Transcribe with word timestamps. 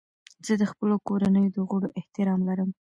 زه 0.45 0.53
د 0.61 0.63
خپلو 0.71 0.95
کورنیو 1.07 1.53
د 1.55 1.57
غړو 1.69 1.89
احترام 1.99 2.39
لرم. 2.49 2.69